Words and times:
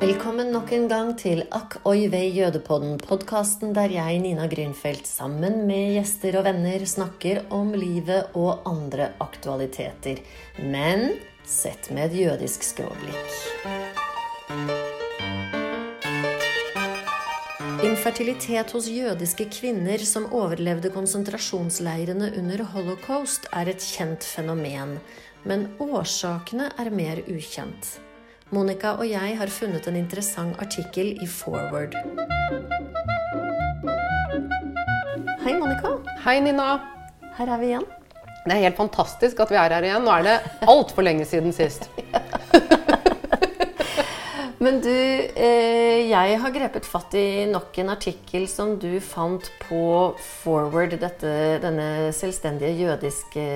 Velkommen 0.00 0.48
nok 0.48 0.70
en 0.72 0.86
gang 0.88 1.10
til 1.20 1.42
Akk 1.52 1.74
oi 1.84 2.06
vei 2.08 2.30
jødepodden, 2.32 2.94
podkasten 3.04 3.74
der 3.76 3.92
jeg, 3.92 4.22
Nina 4.24 4.46
Grünfeldt, 4.48 5.04
sammen 5.04 5.66
med 5.68 5.92
gjester 5.98 6.38
og 6.40 6.46
venner 6.46 6.86
snakker 6.88 7.42
om 7.52 7.74
livet 7.76 8.32
og 8.32 8.64
andre 8.64 9.10
aktualiteter. 9.20 10.24
Men 10.56 11.18
sett 11.44 11.90
med 11.92 12.08
et 12.08 12.16
jødisk 12.22 12.64
skråblikk. 12.64 13.36
Infertilitet 17.84 18.72
hos 18.72 18.88
jødiske 18.88 19.50
kvinner 19.52 20.00
som 20.00 20.32
overlevde 20.32 20.96
konsentrasjonsleirene 20.96 22.32
under 22.40 22.64
holocaust, 22.72 23.52
er 23.52 23.68
et 23.68 23.84
kjent 23.84 24.24
fenomen, 24.24 24.96
men 25.44 25.74
årsakene 25.76 26.72
er 26.80 26.88
mer 26.88 27.20
ukjent. 27.28 27.98
Monica 28.50 28.96
og 28.98 29.06
jeg 29.06 29.36
har 29.38 29.50
funnet 29.54 29.84
en 29.86 29.94
interessant 29.94 30.56
artikkel 30.58 31.12
i 31.22 31.26
Forward. 31.30 31.92
Hei, 35.44 35.52
Monica. 35.54 35.92
Hei, 36.24 36.40
Nina. 36.42 36.64
Her 37.36 37.52
er 37.54 37.60
vi 37.60 37.68
igjen. 37.68 37.84
Det 38.42 38.56
er 38.56 38.64
helt 38.64 38.80
fantastisk 38.80 39.38
at 39.44 39.52
vi 39.54 39.58
er 39.60 39.76
her 39.76 39.86
igjen. 39.86 40.02
Nå 40.02 40.10
er 40.16 40.26
det 40.26 40.34
altfor 40.66 41.06
lenge 41.06 41.28
siden 41.30 41.54
sist. 41.54 41.86
Men 44.64 44.82
du, 44.82 44.90
eh, 44.90 46.10
jeg 46.10 46.40
har 46.42 46.50
grepet 46.52 46.90
fatt 46.90 47.14
i 47.16 47.46
nok 47.48 47.78
en 47.80 47.94
artikkel 47.94 48.44
som 48.50 48.74
du 48.82 48.98
fant 48.98 49.46
på 49.62 50.10
Forward, 50.42 50.98
dette, 50.98 51.30
denne 51.62 52.10
selvstendige 52.18 52.74
jødiske, 52.82 53.46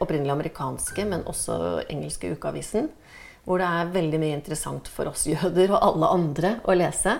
opprinnelig 0.00 0.32
amerikanske, 0.38 1.04
men 1.04 1.26
også 1.28 1.82
engelske 1.90 2.32
ukeavisen 2.32 2.88
hvor 3.44 3.60
det 3.62 3.68
er 3.68 3.92
veldig 3.94 4.20
mye 4.22 4.38
interessant 4.38 4.88
for 4.90 5.10
oss 5.10 5.26
jøder 5.30 5.72
og 5.72 5.82
alle 5.82 6.14
andre 6.16 6.54
å 6.68 6.76
lese. 6.76 7.18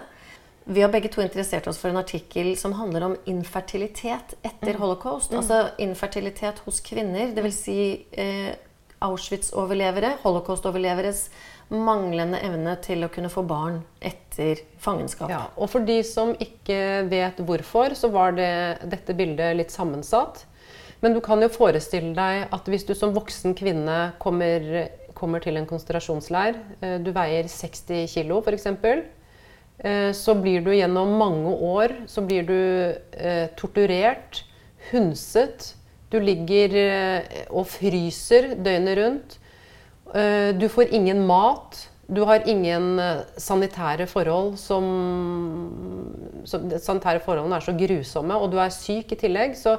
Vi 0.71 0.82
har 0.85 0.93
begge 0.93 1.10
to 1.10 1.23
interessert 1.24 1.66
oss 1.66 1.80
for 1.80 1.90
en 1.90 1.99
artikkel 1.99 2.52
som 2.59 2.77
handler 2.79 3.09
om 3.09 3.15
infertilitet 3.30 4.37
etter 4.43 4.77
mm. 4.77 4.80
holocaust. 4.82 5.32
Mm. 5.32 5.38
Altså 5.40 5.60
infertilitet 5.82 6.60
hos 6.66 6.82
kvinner, 6.85 7.32
dvs. 7.35 7.62
Si, 7.65 7.79
eh, 8.12 8.52
Auschwitz-overlevere, 9.01 10.18
holocaust-overleveres 10.21 11.24
manglende 11.73 12.40
evne 12.45 12.74
til 12.84 13.07
å 13.07 13.09
kunne 13.12 13.30
få 13.32 13.45
barn 13.49 13.79
etter 14.02 14.60
fangenskap. 14.82 15.30
Ja, 15.32 15.46
og 15.57 15.71
for 15.73 15.87
de 15.87 16.01
som 16.05 16.34
ikke 16.43 17.07
vet 17.09 17.40
hvorfor, 17.46 17.95
så 17.96 18.10
var 18.12 18.34
det, 18.37 18.52
dette 18.93 19.16
bildet 19.16 19.57
litt 19.57 19.73
sammensatt. 19.73 20.45
Men 21.01 21.15
du 21.16 21.23
kan 21.24 21.40
jo 21.40 21.49
forestille 21.49 22.12
deg 22.16 22.51
at 22.52 22.66
hvis 22.68 22.84
du 22.84 22.93
som 22.99 23.15
voksen 23.16 23.55
kvinne 23.57 24.12
kommer 24.21 24.66
kommer 25.21 25.43
til 25.45 25.59
en 25.60 25.68
konsentrasjonsleir, 25.68 26.59
eh, 26.80 26.96
du 27.02 27.13
veier 27.16 27.49
60 27.51 28.07
kg 28.15 28.38
f.eks., 28.40 28.68
eh, 29.85 30.12
så 30.16 30.37
blir 30.38 30.65
du 30.65 30.73
gjennom 30.74 31.16
mange 31.21 31.52
år 31.73 31.96
så 32.10 32.24
blir 32.24 32.49
du 32.49 32.57
eh, 32.57 33.46
torturert, 33.60 34.45
hunset. 34.90 35.74
Du 36.10 36.18
ligger 36.18 36.73
og 37.54 37.68
fryser 37.71 38.57
døgnet 38.59 38.96
rundt. 38.99 39.35
Du 40.59 40.65
får 40.66 40.90
ingen 40.96 41.21
mat. 41.23 41.77
Du 42.10 42.24
har 42.27 42.49
ingen 42.51 42.99
sanitære 43.38 44.09
forhold 44.10 44.57
som, 44.59 44.88
som 46.43 46.65
Sanitære 46.73 47.23
forholdene 47.23 47.60
er 47.60 47.62
så 47.62 47.77
grusomme, 47.79 48.34
og 48.34 48.51
du 48.51 48.59
er 48.59 48.74
syk 48.74 49.15
i 49.15 49.21
tillegg. 49.21 49.55
Så 49.55 49.77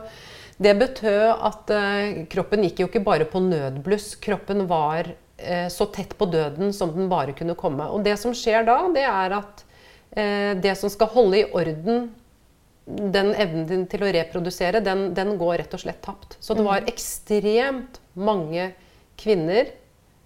det 0.55 0.77
betød 0.79 1.33
at 1.49 1.75
kroppen 2.31 2.63
gikk 2.63 2.79
jo 2.85 2.87
ikke 2.87 3.03
bare 3.03 3.27
på 3.27 3.43
nødbluss. 3.43 4.13
Kroppen 4.23 4.69
var 4.71 5.11
Eh, 5.11 5.30
så 5.73 5.87
tett 5.93 6.15
på 6.17 6.27
døden 6.29 6.73
som 6.73 6.93
den 6.95 7.09
bare 7.11 7.35
kunne 7.37 7.57
komme. 7.59 7.87
Og 7.89 8.05
det 8.05 8.17
som 8.21 8.35
skjer 8.37 8.65
da, 8.67 8.77
det 8.93 9.05
er 9.07 9.37
at 9.41 9.63
eh, 10.11 10.51
det 10.61 10.75
som 10.79 10.91
skal 10.91 11.11
holde 11.13 11.41
i 11.41 11.47
orden 11.51 12.09
den 12.85 13.33
evnen 13.37 13.67
din 13.69 13.83
til 13.89 14.03
å 14.03 14.09
reprodusere, 14.11 14.81
den, 14.83 15.11
den 15.15 15.35
går 15.39 15.61
rett 15.61 15.75
og 15.77 15.83
slett 15.83 16.01
tapt. 16.03 16.35
Så 16.43 16.57
det 16.57 16.65
var 16.65 16.81
mm. 16.83 16.89
ekstremt 16.91 18.01
mange 18.17 18.71
kvinner 19.21 19.69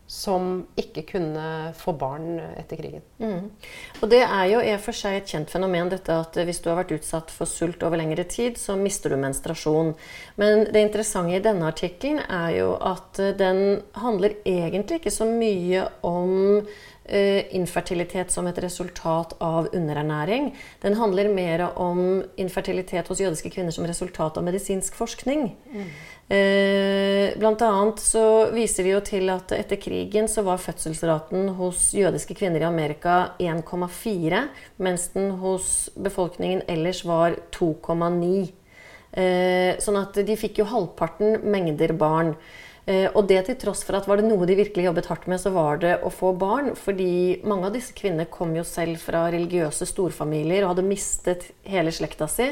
som 0.08 0.60
ikke 0.78 1.02
kunne 1.10 1.74
få 1.74 1.96
barn 1.98 2.38
etter 2.60 2.78
krigen. 2.78 3.02
Mm. 3.18 3.50
Og 4.02 4.10
Det 4.10 4.22
er 4.22 4.46
jo 4.52 4.60
i 4.62 4.74
og 4.76 4.84
for 4.86 4.98
seg 4.98 5.18
et 5.18 5.32
kjent 5.34 5.50
fenomen 5.50 5.90
dette 5.90 6.14
at 6.14 6.38
hvis 6.38 6.62
du 6.62 6.70
har 6.70 6.78
vært 6.84 6.94
utsatt 7.00 7.34
for 7.34 7.50
sult 7.50 7.82
over 7.84 7.98
lengre 7.98 8.28
tid, 8.30 8.60
så 8.62 8.78
mister 8.78 9.10
du 9.14 9.18
menstruasjon. 9.22 9.96
Men 10.42 10.68
det 10.70 10.84
interessante 10.86 11.40
i 11.40 11.44
denne 11.44 11.72
artikkelen 11.72 12.22
er 12.22 12.52
jo 12.60 12.76
at 12.78 13.18
den 13.40 13.82
handler 13.98 14.38
egentlig 14.46 15.02
ikke 15.02 15.16
så 15.16 15.26
mye 15.30 15.88
om 16.06 16.62
infertilitet 17.06 18.32
som 18.34 18.48
et 18.50 18.58
resultat 18.64 19.36
av 19.44 19.68
underernæring. 19.78 20.48
Den 20.82 20.96
handler 20.98 21.30
mer 21.30 21.62
om 21.78 22.24
infertilitet 22.42 23.08
hos 23.08 23.22
jødiske 23.22 23.52
kvinner 23.54 23.72
som 23.72 23.86
resultat 23.86 24.38
av 24.38 24.44
medisinsk 24.48 24.98
forskning. 24.98 25.52
Mm. 25.70 25.90
Eh, 26.28 27.38
blant 27.38 27.62
annet 27.62 28.00
så 28.02 28.50
viser 28.50 28.88
de 28.88 28.96
jo 28.96 29.02
til 29.06 29.30
at 29.30 29.52
etter 29.54 29.78
krigen 29.78 30.26
så 30.32 30.42
var 30.48 30.58
fødselsraten 30.58 31.52
hos 31.60 31.92
jødiske 31.94 32.34
kvinner 32.40 32.64
i 32.64 32.66
Amerika 32.66 33.36
1,4, 33.38 34.48
mens 34.82 35.10
den 35.14 35.36
hos 35.44 35.92
befolkningen 35.94 36.64
ellers 36.68 37.04
var 37.06 37.38
2,9. 37.54 38.50
Eh, 39.16 39.78
sånn 39.80 40.02
at 40.02 40.18
de 40.26 40.36
fikk 40.40 40.64
jo 40.64 40.70
halvparten 40.72 41.44
mengder 41.46 41.94
barn. 41.94 42.34
Eh, 42.86 43.08
og 43.18 43.26
det 43.30 43.40
til 43.48 43.58
tross 43.64 43.82
for 43.86 43.98
at 43.98 44.06
var 44.06 44.22
det 44.22 44.28
noe 44.30 44.46
de 44.46 44.58
virkelig 44.60 44.86
jobbet 44.86 45.10
hardt 45.10 45.28
med, 45.32 45.42
så 45.42 45.52
var 45.56 45.82
det 45.82 45.98
å 46.06 46.14
få 46.14 46.34
barn. 46.38 46.74
Fordi 46.78 47.42
mange 47.48 47.70
av 47.70 47.78
disse 47.78 47.96
kvinnene 47.98 48.30
kom 48.32 48.54
jo 48.58 48.66
selv 48.68 49.02
fra 49.02 49.26
religiøse 49.34 49.88
storfamilier 49.90 50.64
og 50.64 50.76
hadde 50.76 50.90
mistet 50.90 51.50
hele 51.70 51.94
slekta 51.96 52.30
si 52.32 52.52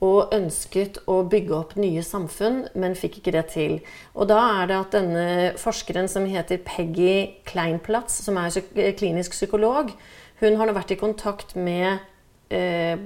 og 0.00 0.32
ønsket 0.32 1.02
å 1.12 1.18
bygge 1.28 1.52
opp 1.52 1.74
nye 1.76 2.00
samfunn, 2.04 2.62
men 2.80 2.96
fikk 2.96 3.18
ikke 3.20 3.34
det 3.36 3.42
til. 3.52 3.74
Og 4.16 4.30
da 4.30 4.38
er 4.62 4.70
det 4.70 4.78
at 4.78 4.94
denne 4.96 5.24
forskeren 5.60 6.08
som 6.08 6.24
heter 6.28 6.62
Peggy 6.64 7.42
Kleinplatz, 7.48 8.22
som 8.24 8.38
er 8.40 8.94
klinisk 8.96 9.36
psykolog, 9.36 9.92
hun 10.40 10.56
har 10.56 10.70
nå 10.70 10.76
vært 10.76 10.94
i 10.94 11.00
kontakt 11.00 11.52
med 11.52 12.00
eh, 12.48 12.96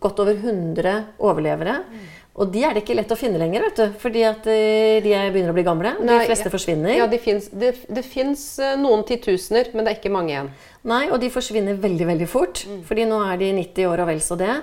godt 0.00 0.22
over 0.24 0.40
100 0.40 0.94
overlevere. 1.20 1.82
Mm. 1.84 2.08
Og 2.38 2.52
de 2.54 2.62
er 2.62 2.76
det 2.76 2.84
ikke 2.84 2.94
lett 2.94 3.10
å 3.10 3.18
finne 3.18 3.40
lenger, 3.40 3.64
vet 3.66 3.80
du, 3.80 3.96
fordi 3.98 4.22
at 4.28 4.46
eh, 4.50 4.98
de 5.02 5.14
begynner 5.32 5.50
å 5.50 5.56
bli 5.56 5.66
gamle. 5.66 5.96
De 5.98 6.06
Nei, 6.06 6.20
fleste 6.28 6.52
forsvinner. 6.52 6.94
Ja, 6.94 7.08
de 7.10 7.18
finnes, 7.22 7.48
det, 7.50 7.72
det 7.90 8.04
fins 8.06 8.44
eh, 8.62 8.76
noen 8.78 9.02
titusener, 9.08 9.72
men 9.74 9.84
det 9.84 9.94
er 9.94 9.98
ikke 9.98 10.14
mange 10.14 10.34
igjen. 10.34 10.52
Nei, 10.88 11.04
og 11.10 11.18
de 11.22 11.32
forsvinner 11.34 11.80
veldig 11.82 12.06
veldig 12.12 12.30
fort. 12.30 12.62
Mm. 12.68 12.84
fordi 12.86 13.08
nå 13.10 13.18
er 13.26 13.42
de 13.42 13.50
90 13.58 13.90
år 13.90 14.04
og 14.04 14.10
vel 14.12 14.22
så 14.22 14.38
det. 14.38 14.54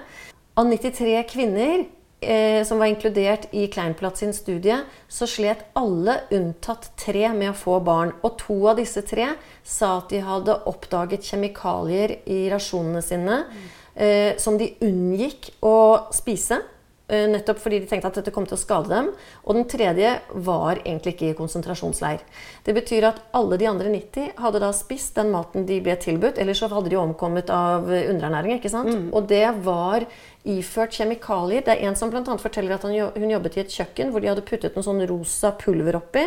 Av 0.55 0.67
93 0.71 1.19
kvinner 1.27 1.83
eh, 2.23 2.61
som 2.63 2.79
var 2.79 2.87
inkludert 2.91 3.49
i 3.51 3.67
Kleinplatz 3.71 4.23
sin 4.23 4.33
studie, 4.33 4.77
så 5.07 5.27
slet 5.27 5.65
alle 5.75 6.21
unntatt 6.35 6.93
tre 6.99 7.27
med 7.35 7.51
å 7.51 7.57
få 7.59 7.79
barn. 7.83 8.13
Og 8.23 8.37
to 8.41 8.59
av 8.71 8.79
disse 8.79 9.03
tre 9.07 9.33
sa 9.63 9.97
at 9.99 10.13
de 10.13 10.21
hadde 10.23 10.55
oppdaget 10.71 11.27
kjemikalier 11.27 12.19
i 12.23 12.45
rasjonene 12.53 13.03
sine 13.03 13.41
eh, 13.95 14.35
som 14.41 14.59
de 14.59 14.71
unngikk 14.85 15.51
å 15.65 15.75
spise. 16.15 16.61
Eh, 17.07 17.27
nettopp 17.29 17.59
fordi 17.61 17.83
de 17.83 17.89
tenkte 17.89 18.09
at 18.09 18.16
dette 18.17 18.31
kom 18.33 18.47
til 18.49 18.57
å 18.57 18.59
skade 18.59 18.89
dem. 18.89 19.11
Og 19.45 19.57
den 19.57 19.67
tredje 19.69 20.16
var 20.47 20.79
egentlig 20.81 21.13
ikke 21.13 21.29
i 21.29 21.38
konsentrasjonsleir. 21.38 22.23
Det 22.66 22.73
betyr 22.73 23.09
at 23.11 23.21
alle 23.38 23.59
de 23.61 23.67
andre 23.69 23.91
90 23.93 24.33
hadde 24.41 24.61
da 24.63 24.71
spist 24.73 25.13
den 25.19 25.29
maten 25.33 25.67
de 25.69 25.77
ble 25.85 25.93
tilbudt. 26.01 26.39
Ellers 26.41 26.63
så 26.63 26.71
hadde 26.71 26.89
de 26.89 26.97
omkommet 26.97 27.51
av 27.53 27.85
underernæring. 27.85 28.57
ikke 28.57 28.73
sant? 28.73 28.89
Mm. 28.89 29.07
Og 29.13 29.29
det 29.29 29.45
var 29.66 30.07
iført 30.45 30.97
kjemikalier. 30.97 31.66
Det 31.66 31.75
er 31.75 31.85
en 31.85 31.97
som 31.97 32.09
bl.a. 32.09 32.25
forteller 32.41 32.73
at 32.73 32.85
hun 32.85 33.29
jobbet 33.29 33.57
i 33.57 33.66
et 33.66 33.75
kjøkken 33.77 34.09
hvor 34.09 34.22
de 34.22 34.31
hadde 34.33 34.45
puttet 34.45 34.77
noe 34.77 34.85
sånn 34.85 35.05
rosa 35.09 35.53
pulver 35.61 36.01
oppi. 36.01 36.25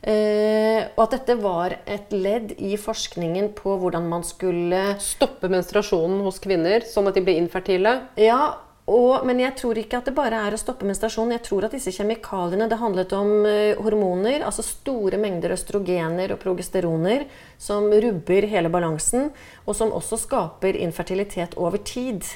Uh, 0.00 0.80
og 0.96 1.02
at 1.04 1.12
dette 1.18 1.34
var 1.42 1.74
et 1.84 2.08
ledd 2.14 2.54
i 2.56 2.72
forskningen 2.80 3.50
på 3.52 3.74
hvordan 3.82 4.06
man 4.08 4.22
skulle 4.24 4.94
Stoppe 4.96 5.50
menstruasjonen 5.52 6.22
hos 6.24 6.40
kvinner, 6.40 6.86
sånn 6.88 7.10
at 7.10 7.18
de 7.18 7.24
ble 7.26 7.34
infertile? 7.36 7.92
Ja, 8.16 8.69
og, 8.90 9.26
men 9.28 9.38
jeg 9.42 9.54
tror 9.60 9.78
ikke 9.78 10.00
at 10.00 10.08
det 10.08 10.14
bare 10.16 10.40
er 10.48 10.56
å 10.56 10.60
stoppe 10.60 10.86
menstruasjonen. 10.88 11.36
Jeg 11.36 11.44
tror 11.46 11.66
at 11.66 11.74
disse 11.76 11.92
kjemikaliene 11.94 12.66
det 12.70 12.80
handlet 12.80 13.12
om 13.14 13.30
uh, 13.46 13.82
hormoner, 13.84 14.42
altså 14.46 14.64
store 14.66 15.20
mengder 15.20 15.54
østrogener 15.54 16.34
og 16.34 16.40
progesteroner, 16.42 17.28
som 17.60 17.86
rubber 17.90 18.48
hele 18.50 18.72
balansen, 18.72 19.30
og 19.66 19.78
som 19.78 19.94
også 19.94 20.18
skaper 20.24 20.80
infertilitet 20.82 21.54
over 21.60 21.78
tid. 21.86 22.26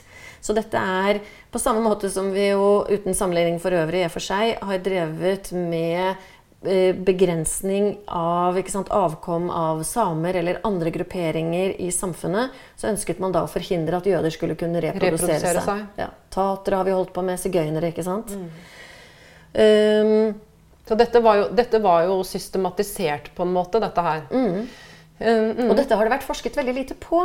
Så 0.44 0.52
dette 0.54 0.76
er 0.76 1.22
på 1.50 1.58
samme 1.58 1.80
måte 1.80 2.10
som 2.12 2.28
vi 2.34 2.50
jo 2.50 2.84
uten 2.84 3.16
sammenligning 3.16 3.56
for 3.62 3.74
øvrig 3.74 4.04
i 4.04 4.12
for 4.12 4.22
seg 4.22 4.58
har 4.60 4.82
drevet 4.84 5.50
med 5.56 6.12
Eh, 6.12 6.16
begrensning 7.06 7.98
av 8.06 8.56
sant, 8.70 8.88
avkom 8.88 9.50
av 9.50 9.82
samer 9.86 10.38
eller 10.40 10.60
andre 10.64 10.90
grupperinger 10.94 11.76
i 11.80 11.90
samfunnet, 11.92 12.54
så 12.76 12.88
ønsket 12.92 13.20
man 13.22 13.34
da 13.34 13.44
å 13.44 13.50
forhindre 13.50 14.00
at 14.00 14.08
jøder 14.08 14.32
skulle 14.34 14.56
kunne 14.58 14.82
reprodusere, 14.82 15.36
reprodusere 15.38 15.60
seg. 15.60 15.68
seg. 15.68 16.00
Ja. 16.00 16.08
Tatere 16.34 16.80
har 16.80 16.88
vi 16.88 16.96
holdt 16.96 17.12
på 17.14 17.24
med, 17.26 17.40
sigøynere, 17.42 17.92
ikke 17.92 18.06
sant. 18.06 18.34
Mm. 18.34 18.48
Um, 19.54 20.34
så 20.84 20.96
dette 21.00 21.20
var, 21.24 21.38
jo, 21.40 21.44
dette 21.56 21.80
var, 21.80 22.02
jo, 22.08 22.18
systematisert 22.28 23.30
på 23.36 23.46
en 23.46 23.54
måte, 23.54 23.80
dette 23.80 24.04
her. 24.04 24.26
Mm. 24.32 24.66
Og 25.14 25.76
dette 25.78 25.94
har 25.94 26.04
det 26.04 26.10
vært 26.10 26.26
forsket 26.26 26.56
veldig 26.58 26.72
lite 26.74 26.94
på. 26.98 27.20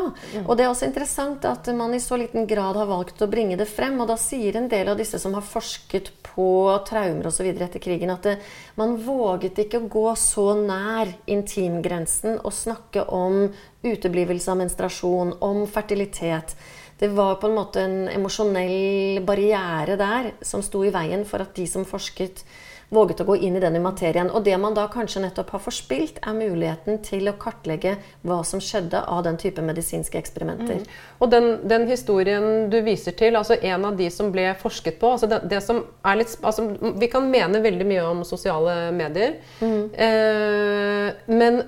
Og 0.46 0.52
det 0.56 0.66
er 0.66 0.70
også 0.70 0.86
interessant 0.86 1.46
at 1.50 1.72
man 1.74 1.96
i 1.98 2.02
så 2.04 2.20
liten 2.22 2.46
grad 2.50 2.78
har 2.78 2.90
valgt 2.90 3.24
å 3.26 3.30
bringe 3.32 3.58
det 3.58 3.66
frem. 3.70 3.98
Og 4.00 4.12
da 4.12 4.18
sier 4.20 4.60
en 4.60 4.70
del 4.70 4.92
av 4.92 5.00
disse 5.00 5.18
som 5.22 5.34
har 5.34 5.46
forsket 5.46 6.12
på 6.30 6.50
traumer 6.88 7.32
osv. 7.32 7.50
etter 7.50 7.82
krigen, 7.82 8.14
at 8.14 8.28
det, 8.28 8.36
man 8.78 8.94
våget 9.02 9.66
ikke 9.66 9.82
å 9.82 9.90
gå 9.90 10.06
så 10.20 10.52
nær 10.60 11.10
intimgrensen 11.28 12.38
og 12.44 12.54
snakke 12.54 13.08
om 13.10 13.48
uteblivelse 13.84 14.54
av 14.54 14.62
menstruasjon, 14.62 15.34
om 15.42 15.66
fertilitet. 15.68 16.56
Det 17.00 17.10
var 17.16 17.38
på 17.40 17.48
en 17.48 17.56
måte 17.56 17.82
en 17.82 18.10
emosjonell 18.12 19.22
barriere 19.26 19.96
der 20.00 20.34
som 20.46 20.62
sto 20.64 20.84
i 20.84 20.92
veien 20.94 21.24
for 21.26 21.42
at 21.42 21.56
de 21.56 21.66
som 21.68 21.88
forsket, 21.88 22.44
våget 22.90 23.22
å 23.22 23.28
gå 23.28 23.36
inn 23.46 23.58
i 23.58 23.62
denne 23.64 23.82
materien. 23.84 24.32
Og 24.34 24.44
det 24.46 24.56
man 24.62 24.76
da 24.78 24.88
kanskje 24.92 25.24
nettopp 25.24 25.54
har 25.56 25.64
forspilt, 25.64 26.22
er 26.26 26.38
muligheten 26.38 27.02
til 27.06 27.30
å 27.30 27.36
kartlegge 27.40 27.98
hva 28.28 28.40
som 28.48 28.62
skjedde 28.64 29.02
av 29.06 29.24
den 29.28 29.40
type 29.42 29.64
medisinske 29.66 30.20
eksperimenter. 30.20 30.82
Mm. 30.82 31.04
Og 31.20 31.34
den, 31.34 31.50
den, 31.70 31.88
historien 31.90 32.70
du 32.70 32.80
viser 32.86 33.16
til, 33.18 33.38
altså 33.40 33.58
en 33.60 33.86
av 33.90 33.98
de 33.98 34.10
som 34.14 34.32
ble 34.34 34.48
forsket 34.60 35.00
på 35.02 35.14
altså 35.16 35.30
det, 35.32 35.42
det 35.50 35.62
som 35.66 35.84
er 36.06 36.20
litt, 36.22 36.36
altså 36.46 36.68
Vi 37.00 37.08
kan 37.12 37.30
mene 37.32 37.62
veldig 37.64 37.86
mye 37.88 38.08
om 38.10 38.26
sosiale 38.28 38.92
medier, 38.96 39.38
mm. 39.62 39.84
eh, 40.06 41.22
men 41.32 41.62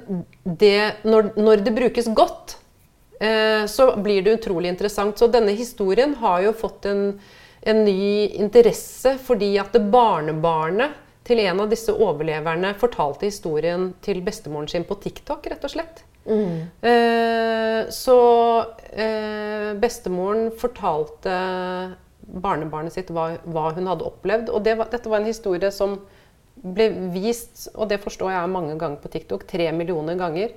det, 0.44 1.04
når, 1.08 1.32
når 1.40 1.64
det 1.66 1.78
brukes 1.78 2.10
godt 2.18 2.58
Eh, 3.22 3.66
så 3.66 3.98
blir 3.98 4.22
det 4.22 4.32
utrolig 4.32 4.70
interessant. 4.70 5.20
Så 5.20 5.28
denne 5.28 5.54
historien 5.54 6.16
har 6.18 6.42
jo 6.42 6.56
fått 6.58 6.88
en, 6.90 7.04
en 7.62 7.84
ny 7.86 8.26
interesse 8.42 9.14
fordi 9.22 9.54
at 9.62 9.78
barnebarnet 9.94 10.98
til 11.28 11.42
en 11.44 11.62
av 11.64 11.70
disse 11.72 11.94
overleverne 11.94 12.74
fortalte 12.82 13.28
historien 13.30 13.92
til 14.02 14.24
bestemoren 14.26 14.70
sin 14.72 14.88
på 14.88 14.98
TikTok, 15.04 15.46
rett 15.52 15.68
og 15.68 15.74
slett. 15.74 16.02
Mm. 16.26 16.70
Eh, 16.86 17.90
så 17.94 18.18
eh, 18.94 19.72
bestemoren 19.82 20.50
fortalte 20.58 21.36
barnebarnet 22.32 22.94
sitt 22.94 23.12
hva, 23.14 23.36
hva 23.44 23.72
hun 23.76 23.90
hadde 23.90 24.08
opplevd. 24.08 24.52
Og 24.54 24.66
det 24.66 24.78
var, 24.80 24.90
dette 24.94 25.10
var 25.12 25.22
en 25.22 25.30
historie 25.30 25.72
som 25.74 26.00
ble 26.62 26.90
vist, 27.14 27.70
og 27.74 27.90
det 27.90 28.02
forstår 28.04 28.34
jeg 28.36 28.54
mange 28.54 28.76
ganger 28.80 29.02
på 29.02 29.12
TikTok, 29.14 29.48
tre 29.50 29.72
millioner 29.76 30.20
ganger. 30.20 30.54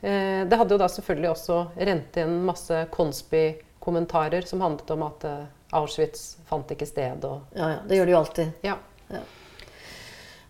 Eh, 0.00 0.42
det 0.48 0.58
hadde 0.60 0.76
jo 0.76 0.80
da 0.80 0.88
selvfølgelig 0.90 1.30
også 1.32 1.60
rent 1.88 2.18
inn 2.20 2.40
masse 2.48 2.84
Konspi-kommentarer 2.94 4.48
som 4.48 4.64
handlet 4.64 4.90
om 4.96 5.06
at 5.06 5.28
eh, 5.28 5.46
Auschwitz 5.76 6.34
fant 6.48 6.70
ikke 6.72 6.88
sted. 6.88 7.24
Og... 7.28 7.44
Ja, 7.56 7.74
ja, 7.76 7.80
det 7.88 7.98
gjør 7.98 8.10
det 8.10 8.14
jo 8.14 8.20
alltid. 8.20 8.52
Ja. 8.66 8.78
ja. 9.12 9.24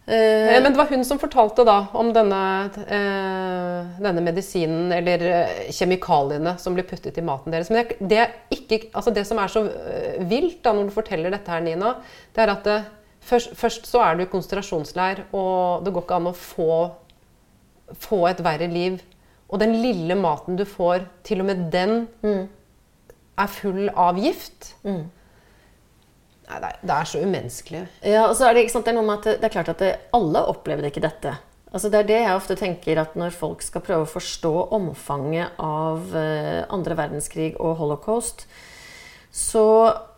Uh, 0.05 0.51
Men 0.61 0.67
det 0.69 0.77
var 0.77 0.91
hun 0.93 1.05
som 1.09 1.21
fortalte 1.21 1.65
da 1.65 1.79
om 1.97 2.11
denne, 2.13 2.41
uh, 2.77 3.95
denne, 4.05 4.25
medisinen 4.27 4.93
eller 4.93 5.25
kjemikaliene 5.73 6.59
som 6.61 6.77
blir 6.77 6.85
puttet 6.89 7.17
i 7.21 7.25
maten 7.25 7.55
deres. 7.55 7.71
Men 7.73 7.89
det, 8.01 8.27
ikke, 8.53 8.91
altså 8.93 9.15
det 9.17 9.25
som 9.29 9.41
er 9.41 9.53
så 9.53 9.65
vilt 10.29 10.61
da 10.67 10.75
når 10.77 10.91
du 10.91 10.99
forteller 10.99 11.33
dette 11.33 11.51
her, 11.53 11.65
Nina, 11.65 11.95
det 12.37 12.45
er 12.45 12.53
at 12.53 12.69
det, 12.69 12.77
først, 13.25 13.57
først, 13.57 13.89
så 13.89 14.05
er 14.05 14.19
du 14.19 14.27
i 14.27 14.29
konsentrasjonsleir, 14.29 15.25
og 15.33 15.87
det 15.87 15.95
går 15.97 16.05
ikke 16.05 16.21
an 16.21 16.31
å 16.35 16.37
få, 16.37 16.79
få 18.05 18.25
et 18.29 18.45
verre 18.45 18.69
liv 18.69 19.01
og 19.55 19.61
den 19.61 19.77
lille 19.83 20.17
maten 20.19 20.57
du 20.59 20.65
får, 20.67 21.05
til 21.27 21.45
og 21.45 21.47
med 21.51 21.69
den 21.73 22.07
mm. 22.25 22.47
er 23.39 23.53
full 23.53 23.87
av 23.91 24.19
gift. 24.19 24.73
Mm. 24.83 25.05
Nei, 26.45 26.61
det 26.61 26.69
er, 26.69 26.79
det 26.83 26.95
er, 26.95 27.09
så 27.09 27.23
umenneskelig. 27.25 27.83
Ja, 28.05 28.27
og 28.29 28.37
så 28.37 28.49
er 28.49 28.59
det, 28.59 28.69
sant, 28.73 28.85
det, 28.85 28.93
er 28.93 28.99
noe 28.99 29.09
med 29.09 29.23
at 29.23 29.41
det, 29.41 29.49
er 29.49 29.55
klart 29.55 29.73
at 29.73 29.85
alle 30.17 30.45
opplevde 30.53 30.91
ikke 30.91 31.05
dette. 31.05 31.33
Altså 31.75 31.91
det 31.91 32.03
er 32.03 32.07
det 32.07 32.21
jeg 32.21 32.39
ofte 32.39 32.55
tenker 32.59 33.01
at 33.03 33.17
når 33.19 33.35
folk 33.35 33.65
skal 33.65 33.83
prøve 33.83 34.05
å 34.05 34.13
forstå 34.13 34.53
omfanget 34.77 35.57
av 35.59 36.13
uh, 36.15 36.61
andre 36.71 36.99
verdenskrig 37.01 37.55
og 37.59 37.81
holocaust, 37.81 38.47
så 39.35 39.67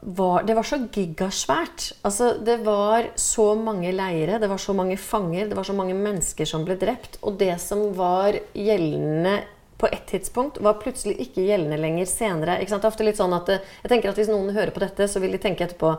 var 0.07 0.45
Det 0.45 0.55
var 0.55 0.63
så 0.63 0.77
gigasvært. 0.93 1.87
Altså, 2.05 2.37
det 2.45 2.59
var 2.67 3.09
så 3.17 3.55
mange 3.57 3.91
leire, 3.91 4.37
det 4.39 4.49
var 4.51 4.61
så 4.61 4.75
mange 4.77 4.99
fanger, 5.01 5.49
det 5.49 5.57
var 5.57 5.65
så 5.65 5.75
mange 5.75 5.97
mennesker 5.97 6.47
som 6.47 6.67
ble 6.67 6.77
drept. 6.79 7.17
Og 7.23 7.39
det 7.41 7.57
som 7.59 7.89
var 7.97 8.37
gjeldende 8.55 9.41
på 9.77 9.89
et 9.93 10.07
tidspunkt, 10.09 10.61
var 10.65 10.79
plutselig 10.81 11.19
ikke 11.21 11.45
gjeldende 11.45 11.77
lenger 11.81 12.09
senere. 12.09 12.57
Det 12.63 12.73
er 12.73 12.89
ofte 12.89 13.05
litt 13.05 13.19
sånn 13.21 13.35
at 13.37 13.51
jeg 13.53 13.91
tenker 13.93 14.11
at 14.11 14.17
Hvis 14.17 14.33
noen 14.33 14.55
hører 14.57 14.73
på 14.73 14.81
dette, 14.81 15.09
så 15.09 15.21
vil 15.21 15.37
de 15.37 15.43
tenke 15.43 15.67
etterpå 15.67 15.97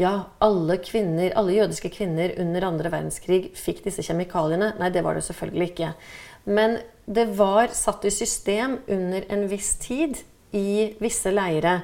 ja, 0.00 0.12
alle 0.42 0.76
kvinner, 0.82 1.30
alle 1.38 1.54
jødiske 1.54 1.92
kvinner 1.94 2.34
under 2.42 2.66
andre 2.66 2.90
verdenskrig 2.90 3.52
fikk 3.54 3.84
disse 3.84 4.02
kjemikaliene. 4.02 4.72
Nei, 4.80 4.90
det 4.90 5.04
var 5.06 5.14
det 5.14 5.22
selvfølgelig 5.28 5.68
ikke. 5.70 5.92
Men 6.50 6.80
det 7.06 7.28
var 7.38 7.70
satt 7.76 8.04
i 8.04 8.12
system 8.12 8.80
under 8.90 9.24
en 9.32 9.46
viss 9.48 9.76
tid 9.80 10.18
i 10.54 10.94
visse 11.02 11.30
leire. 11.30 11.78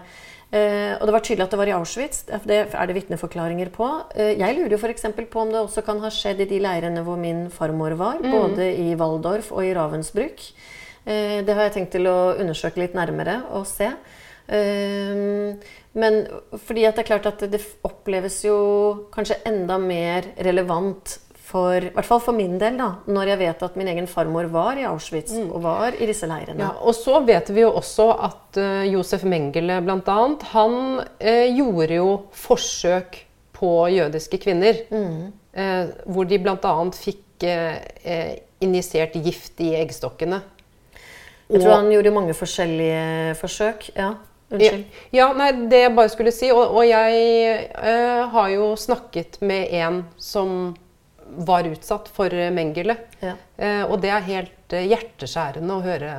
Eh, 0.50 0.96
og 0.98 1.06
det 1.06 1.14
var 1.14 1.22
tydelig 1.22 1.44
at 1.44 1.54
det 1.54 1.60
var 1.60 1.70
i 1.70 1.76
Auschwitz. 1.76 2.24
Det 2.26 2.58
er 2.66 2.90
det 2.90 2.96
vitneforklaringer 2.96 3.70
på. 3.74 3.88
Eh, 4.16 4.34
jeg 4.40 4.58
lurer 4.58 4.74
jo 4.74 4.80
f.eks. 4.80 5.06
på 5.30 5.44
om 5.44 5.54
det 5.54 5.62
også 5.62 5.84
kan 5.86 6.02
ha 6.02 6.10
skjedd 6.10 6.42
i 6.42 6.48
de 6.50 6.58
leirene 6.62 7.04
hvor 7.06 7.20
min 7.20 7.46
farmor 7.54 7.94
var. 8.00 8.18
Mm. 8.18 8.34
Både 8.34 8.66
i 8.74 8.90
Waldorf 8.98 9.52
og 9.54 9.62
i 9.66 9.74
Ravensbrück. 9.76 10.50
Eh, 11.04 11.40
det 11.46 11.56
har 11.56 11.68
jeg 11.68 11.76
tenkt 11.78 11.94
til 11.96 12.08
å 12.10 12.34
undersøke 12.36 12.82
litt 12.82 12.96
nærmere 12.98 13.42
og 13.56 13.68
se. 13.70 13.92
Men 14.50 16.16
fordi 16.58 16.82
at 16.88 16.96
det 16.98 17.04
er 17.04 17.06
klart 17.06 17.26
at 17.28 17.44
det 17.52 17.60
oppleves 17.86 18.40
jo 18.42 18.56
kanskje 19.14 19.36
enda 19.46 19.76
mer 19.78 20.26
relevant 20.42 21.12
for, 21.50 21.82
i 21.82 21.90
hvert 21.94 22.06
fall 22.06 22.22
for 22.22 22.36
min 22.36 22.58
del, 22.60 22.76
da, 22.78 22.90
når 23.10 23.32
jeg 23.32 23.40
vet 23.42 23.64
at 23.66 23.78
min 23.78 23.90
egen 23.90 24.08
farmor 24.10 24.48
var 24.52 24.78
i 24.78 24.86
Auschwitz 24.88 25.34
mm. 25.34 25.48
og 25.48 25.64
var 25.64 25.96
i 25.96 26.08
disse 26.08 26.28
leirene. 26.30 26.62
Ja, 26.62 26.70
og 26.78 26.94
så 26.96 27.18
vet 27.26 27.50
vi 27.54 27.64
jo 27.64 27.72
også 27.80 28.06
at 28.28 28.60
uh, 28.60 28.84
Josef 28.86 29.24
Mengele 29.28 29.80
bl.a. 29.84 30.20
han 30.52 30.78
uh, 31.00 31.48
gjorde 31.56 31.98
jo 31.98 32.08
forsøk 32.36 33.22
på 33.56 33.72
jødiske 33.96 34.40
kvinner. 34.42 34.84
Mm. 34.92 35.32
Uh, 35.50 35.90
hvor 36.06 36.30
de 36.30 36.38
bl.a. 36.40 36.76
fikk 36.94 37.26
injisert 38.60 39.14
gift 39.24 39.62
i 39.64 39.70
eggstokkene. 39.78 40.42
Jeg 41.50 41.62
tror 41.64 41.76
han 41.76 41.92
gjorde 41.92 42.16
mange 42.16 42.36
forskjellige 42.36 43.38
forsøk. 43.40 43.90
ja. 43.96 44.14
Unnskyld. 44.50 44.84
Ja, 45.14 45.28
nei, 45.38 45.52
det 45.70 45.78
jeg 45.84 45.94
bare 45.94 46.10
skulle 46.10 46.32
si. 46.34 46.48
Og, 46.50 46.72
og 46.74 46.82
jeg 46.82 47.68
har 48.32 48.48
jo 48.50 48.72
snakket 48.74 49.36
med 49.46 49.70
en 49.78 50.00
som 50.18 50.72
var 51.36 51.68
utsatt 51.70 52.08
for 52.10 52.34
Mengele. 52.50 52.96
Ja. 53.20 53.36
Eh, 53.56 53.82
og 53.86 54.00
det 54.02 54.10
er 54.10 54.26
helt 54.26 54.74
eh, 54.74 54.88
hjerteskjærende 54.90 55.76
å 55.76 55.84
høre, 55.84 56.14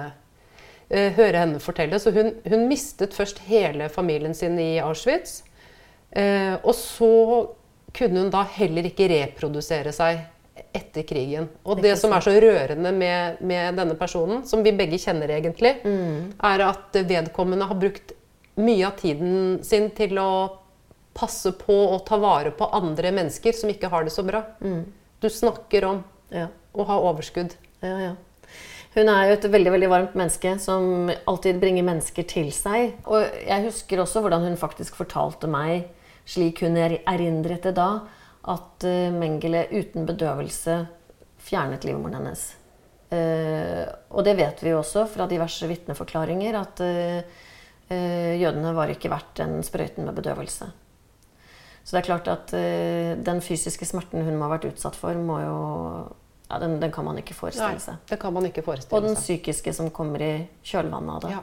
eh, 0.90 1.12
høre 1.18 1.44
henne 1.44 1.62
fortelle. 1.64 2.00
Så 2.00 2.14
hun, 2.16 2.34
hun, 2.48 2.68
mistet 2.70 3.16
først 3.18 3.44
hele 3.50 3.90
familien 3.92 4.36
sin 4.38 4.60
i 4.62 4.78
Auschwitz. 4.84 5.42
Eh, 6.12 6.56
og 6.62 6.76
så 6.78 7.12
kunne 7.96 8.24
hun 8.24 8.32
da 8.32 8.46
heller 8.56 8.88
ikke 8.88 9.10
reprodusere 9.12 9.92
seg 9.96 10.24
etter 10.74 11.06
krigen. 11.08 11.50
Og 11.64 11.82
det 11.84 11.96
som 12.00 12.14
er 12.16 12.24
så 12.26 12.34
rørende 12.44 12.94
med, 12.96 13.42
med 13.42 13.78
denne 13.80 13.98
personen, 14.00 14.46
som 14.48 14.64
vi 14.66 14.74
begge 14.76 15.00
kjenner 15.02 15.34
egentlig, 15.38 15.78
mm. 15.84 16.40
er 16.52 16.66
at 16.70 17.02
vedkommende 17.10 17.68
har 17.70 17.80
brukt 17.80 18.16
mye 18.62 18.88
av 18.88 18.98
tiden 19.00 19.62
sin 19.66 19.90
til 19.98 20.20
å 20.22 20.32
passe 21.18 21.52
på 21.60 21.76
og 21.92 22.06
ta 22.08 22.18
vare 22.22 22.54
på 22.56 22.70
andre 22.72 23.12
mennesker 23.16 23.56
som 23.56 23.72
ikke 23.72 23.90
har 23.92 24.08
det 24.08 24.14
så 24.16 24.24
bra. 24.28 24.46
Mm 24.64 24.84
du 25.22 25.30
snakker 25.30 25.86
om 25.86 26.04
ja. 26.34 26.50
å 26.74 26.86
ha 26.90 26.98
overskudd. 27.12 27.54
Ja, 27.86 27.96
ja. 28.02 28.14
Hun 28.92 29.08
er 29.08 29.30
jo 29.30 29.36
et 29.38 29.46
veldig 29.54 29.72
veldig 29.72 29.90
varmt 29.92 30.16
menneske 30.20 30.56
som 30.60 31.12
alltid 31.30 31.62
bringer 31.62 31.86
mennesker 31.88 32.26
til 32.28 32.50
seg. 32.56 32.98
Og 33.08 33.24
jeg 33.46 33.68
husker 33.70 34.02
også 34.04 34.24
hvordan 34.24 34.50
hun 34.50 34.58
faktisk 34.60 34.98
fortalte 35.00 35.48
meg, 35.52 35.86
slik 36.28 36.64
hun 36.66 36.76
erindret 36.82 37.70
det 37.70 37.76
da, 37.78 38.02
at 38.50 38.86
uh, 38.88 39.14
Mengele 39.14 39.66
uten 39.72 40.08
bedøvelse 40.10 40.78
fjernet 41.42 41.86
livmoren 41.86 42.20
hennes. 42.20 42.46
Uh, 43.12 43.86
og 44.16 44.26
det 44.26 44.38
vet 44.40 44.64
vi 44.64 44.72
jo 44.72 44.80
også 44.82 45.06
fra 45.12 45.28
diverse 45.30 45.68
vitneforklaringer, 45.70 46.58
at 46.62 46.84
uh, 46.86 47.42
jødene 47.92 48.72
var 48.78 48.94
ikke 48.94 49.12
verdt 49.12 49.42
den 49.42 49.60
sprøyten 49.68 50.08
med 50.08 50.16
bedøvelse. 50.16 50.70
Så 51.82 51.96
det 51.96 52.00
er 52.00 52.06
klart 52.06 52.28
at 52.30 52.52
den 53.26 53.40
fysiske 53.44 53.88
smerten 53.90 54.22
hun 54.24 54.38
må 54.38 54.46
ha 54.46 54.54
vært 54.54 54.68
utsatt 54.70 54.96
for, 54.96 55.18
må 55.18 55.40
jo 55.42 55.56
ja, 56.48 56.60
den, 56.62 56.78
den, 56.80 56.92
kan 56.94 57.04
man 57.04 57.18
ikke 57.20 57.36
forestille 57.36 57.82
seg. 57.82 57.98
Nei, 57.98 58.10
det 58.14 58.20
kan 58.22 58.36
man 58.38 58.48
ikke 58.48 58.64
forestille 58.64 58.94
seg. 58.94 58.96
Og 58.96 59.10
den 59.10 59.18
psykiske 59.18 59.74
som 59.76 59.90
kommer 59.92 60.24
i 60.24 60.32
kjølvannet 60.64 61.18
av 61.18 61.26
det. 61.26 61.34
Ja. 61.34 61.42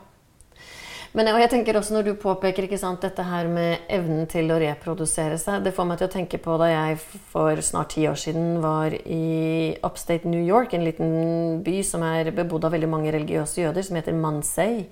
Men 1.16 1.30
jeg 1.40 1.48
tenker 1.48 1.78
også 1.78 1.94
når 1.94 2.04
du 2.04 2.10
påpeker 2.20 2.68
sant, 2.76 3.00
dette 3.00 3.24
her 3.24 3.48
med 3.48 3.86
evnen 3.88 4.26
til 4.28 4.50
å 4.52 4.58
reprodusere 4.60 5.38
seg 5.40 5.64
Det 5.64 5.72
får 5.72 5.86
meg 5.88 6.00
til 6.00 6.08
å 6.08 6.12
tenke 6.12 6.40
på 6.42 6.56
da 6.60 6.68
jeg 6.68 6.98
for 7.32 7.62
snart 7.64 7.94
ti 7.94 8.04
år 8.10 8.18
siden 8.20 8.58
var 8.60 8.92
i 8.92 9.76
upstate 9.86 10.28
New 10.28 10.44
York, 10.44 10.74
en 10.74 10.84
liten 10.84 11.62
by 11.64 11.78
som 11.86 12.04
er 12.04 12.32
bebodd 12.36 12.68
av 12.68 12.76
veldig 12.76 12.90
mange 12.92 13.14
religiøse 13.14 13.62
jøder, 13.64 13.86
som 13.86 13.96
heter 13.96 14.16
Mansei. 14.16 14.84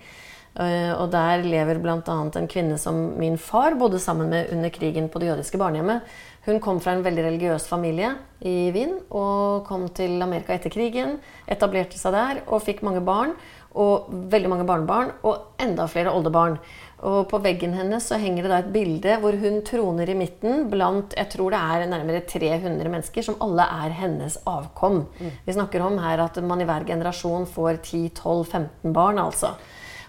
Eh, 0.57 0.93
og 0.97 1.11
der 1.13 1.45
lever 1.45 1.83
bl.a. 1.85 1.99
en 2.01 2.49
kvinne 2.49 2.79
som 2.81 2.97
min 3.21 3.37
far 3.37 3.77
bodde 3.77 4.01
sammen 4.01 4.33
med 4.33 4.55
under 4.55 4.73
krigen 4.73 5.11
på 5.13 5.21
det 5.21 5.29
jødiske 5.29 5.61
barnehjemmet. 5.61 6.17
Hun 6.47 6.61
kom 6.63 6.79
fra 6.81 6.95
en 6.95 7.03
veldig 7.05 7.25
religiøs 7.27 7.67
familie 7.69 8.13
i 8.41 8.71
Wien 8.73 8.95
og 9.11 9.67
kom 9.67 9.89
til 9.93 10.23
Amerika 10.23 10.55
etter 10.55 10.73
krigen. 10.73 11.19
Etablerte 11.51 11.99
seg 12.01 12.15
der 12.17 12.41
og 12.47 12.63
fikk 12.65 12.85
mange 12.87 13.03
barn. 13.05 13.35
Og 13.77 14.09
veldig 14.33 14.49
mange 14.49 14.65
barnebarn 14.69 15.11
og 15.29 15.61
enda 15.61 15.85
flere 15.91 16.13
oldebarn. 16.17 16.57
Og 17.05 17.27
på 17.29 17.39
veggen 17.45 17.75
hennes 17.77 18.07
så 18.09 18.17
henger 18.17 18.47
det 18.47 18.51
da 18.51 18.59
et 18.63 18.71
bilde 18.73 19.19
hvor 19.21 19.37
hun 19.37 19.59
troner 19.69 20.09
i 20.09 20.17
midten 20.17 20.65
blant 20.73 21.13
jeg 21.13 21.29
tror 21.35 21.53
det 21.53 21.61
er 21.61 21.85
nærmere 21.91 22.23
300 22.25 22.89
mennesker 22.89 23.27
som 23.27 23.37
alle 23.45 23.67
er 23.85 23.93
hennes 23.99 24.39
avkom. 24.49 25.03
Vi 25.45 25.53
snakker 25.53 25.85
om 25.85 25.99
her 26.01 26.25
at 26.25 26.41
man 26.41 26.65
i 26.65 26.69
hver 26.69 26.89
generasjon 26.89 27.45
får 27.53 27.83
10-12-15 27.85 28.97
barn, 28.97 29.21
altså. 29.21 29.53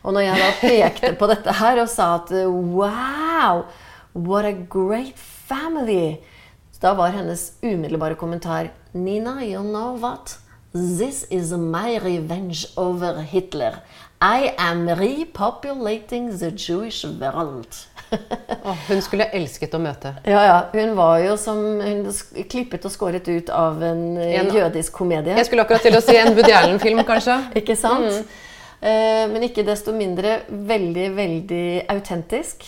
Og 0.07 0.15
når 0.15 0.29
jeg 0.29 0.39
da 0.39 0.49
pekte 0.61 1.13
på 1.19 1.27
dette 1.27 1.59
her 1.59 1.83
og 1.83 1.91
sa 1.91 2.13
at 2.21 2.31
wow, 2.47 3.65
what 4.15 4.47
a 4.47 4.55
great 4.55 5.19
family, 5.19 6.21
da 6.79 6.93
var 6.95 7.11
hennes 7.11 7.57
umiddelbare 7.59 8.15
kommentar 8.15 8.71
Nina, 8.93 9.41
you 9.43 9.59
know 9.59 9.97
what? 9.99 10.37
This 10.77 11.25
is 11.31 11.51
my 11.53 11.97
revenge 11.97 12.67
over 12.77 13.21
Hitler. 13.21 13.79
I 14.21 14.53
am 14.57 14.87
repopulating 14.87 16.37
the 16.39 16.51
Jewish 16.51 17.03
world. 17.05 17.67
oh, 18.63 18.77
hun 18.87 19.01
skulle 19.01 19.25
elsket 19.35 19.73
å 19.73 19.79
møte. 19.81 20.13
Ja, 20.25 20.41
ja. 20.45 20.57
Hun 20.73 20.93
var 20.97 21.17
jo 21.23 21.35
som 21.39 21.59
hun 21.81 22.03
klippet 22.49 22.85
og 22.87 22.93
skåret 22.93 23.27
ut 23.27 23.49
av 23.49 23.81
en, 23.83 24.03
eh, 24.17 24.39
En- 24.39 24.51
jødisk 24.53 24.93
komedie. 24.93 25.35
Jeg 25.35 25.45
skulle 25.49 25.65
akkurat 25.65 25.81
til 25.81 25.97
å 25.97 26.01
si 26.01 26.15
en 26.17 26.33
Woody 26.35 26.53
Allen-film, 26.53 27.03
kanskje. 27.07 27.39
Ikke 27.61 27.75
sant? 27.77 28.27
Eh, 28.81 29.25
men 29.33 29.41
ikke 29.47 29.65
desto 29.65 29.91
mindre 29.91 30.41
veldig, 30.49 31.07
veldig 31.17 31.67
autentisk. 31.89 32.63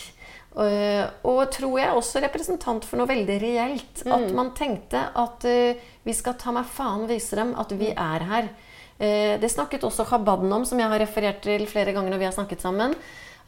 Eh, 0.58 1.04
og 1.30 1.44
tror 1.54 1.76
jeg 1.78 1.94
også 1.94 2.22
representant 2.24 2.86
for 2.86 2.98
noe 2.98 3.10
veldig 3.10 3.38
reelt. 3.42 4.02
At 4.02 4.30
man 4.34 4.52
tenkte 4.58 5.06
at 5.14 5.46
uh, 5.46 5.88
vi 6.02 6.14
skal 6.16 6.38
ta 6.40 6.54
meg 6.54 6.66
faen 6.66 7.06
vise 7.10 7.38
dem 7.38 7.54
at 7.60 7.74
vi 7.78 7.92
er 7.94 8.26
her. 8.26 8.50
Uh, 8.98 9.38
det 9.40 9.52
snakket 9.52 9.86
også 9.86 10.08
Chabaden 10.08 10.50
om, 10.52 10.66
som 10.66 10.80
jeg 10.80 10.90
har 10.90 11.02
referert 11.02 11.42
til 11.46 11.66
flere 11.70 11.94
ganger 11.94 12.12
når 12.12 12.22
vi 12.22 12.28
har 12.28 12.36
snakket 12.36 12.66
sammen. 12.66 12.96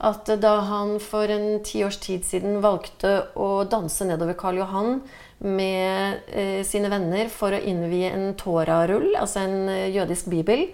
At 0.02 0.30
da 0.42 0.54
han 0.66 0.96
for 1.02 1.30
en 1.30 1.60
ti 1.66 1.82
års 1.86 1.98
tid 2.02 2.24
siden 2.26 2.62
valgte 2.62 3.28
å 3.38 3.62
danse 3.70 4.06
nedover 4.06 4.34
Karl 4.38 4.58
Johan 4.58 4.96
med 5.42 6.26
sine 6.66 6.90
venner 6.90 7.30
for 7.30 7.54
å 7.54 7.60
innvie 7.60 8.10
en 8.10 8.32
Torah-rull, 8.38 9.12
altså 9.20 9.44
en 9.44 9.70
jødisk 9.94 10.32
bibel, 10.32 10.64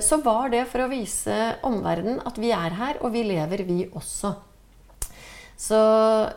så 0.00 0.20
var 0.24 0.48
det 0.54 0.64
for 0.70 0.86
å 0.86 0.88
vise 0.88 1.36
omverdenen 1.66 2.22
at 2.24 2.40
vi 2.40 2.54
er 2.56 2.78
her, 2.78 3.02
og 3.04 3.12
vi 3.12 3.26
lever, 3.34 3.66
vi 3.68 3.82
også. 3.90 4.32
Så 5.58 5.78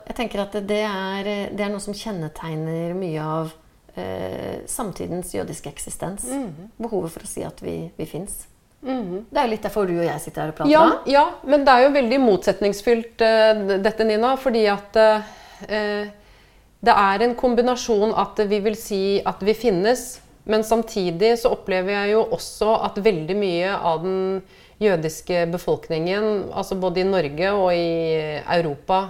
jeg 0.08 0.16
tenker 0.18 0.42
at 0.42 0.56
det 0.66 0.82
er, 0.82 1.28
det 1.54 1.62
er 1.62 1.70
noe 1.70 1.84
som 1.84 1.94
kjennetegner 1.94 2.96
mye 2.98 3.22
av 3.22 3.52
eh, 3.94 4.64
samtidens 4.70 5.36
jødiske 5.36 5.70
eksistens. 5.70 6.26
Behovet 6.82 7.14
for 7.14 7.28
å 7.28 7.30
si 7.30 7.46
at 7.46 7.62
vi, 7.62 7.84
vi 7.98 8.08
fins. 8.10 8.48
Det 8.82 9.38
er 9.38 9.46
jo 9.46 9.52
litt 9.52 9.66
derfor 9.68 9.86
du 9.86 9.94
og 10.00 10.08
jeg 10.08 10.24
sitter 10.24 10.42
her 10.42 10.54
og 10.54 10.58
prater. 10.58 10.72
Ja, 10.74 10.86
ja, 11.06 11.26
men 11.46 11.68
det 11.68 11.74
er 11.76 11.86
jo 11.86 11.94
veldig 11.94 12.20
motsetningsfylt 12.24 13.22
uh, 13.22 13.78
dette, 13.78 14.08
Nina. 14.10 14.34
Fordi 14.42 14.64
at 14.74 14.98
uh, 14.98 15.30
det 16.82 16.96
er 16.98 17.26
en 17.28 17.38
kombinasjon 17.38 18.16
at 18.18 18.42
vi 18.50 18.58
vil 18.66 18.78
si 18.80 19.04
at 19.22 19.44
vi 19.46 19.54
finnes, 19.54 20.16
men 20.50 20.66
samtidig 20.66 21.36
så 21.44 21.54
opplever 21.54 21.94
jeg 21.94 22.16
jo 22.16 22.26
også 22.34 22.74
at 22.88 22.98
veldig 23.06 23.38
mye 23.38 23.76
av 23.78 24.02
den 24.02 24.24
jødiske 24.82 25.46
befolkningen, 25.52 26.50
altså 26.54 26.78
både 26.82 27.04
i 27.04 27.08
Norge 27.08 27.54
og 27.54 27.70
i 27.76 28.18
Europa, 28.58 29.04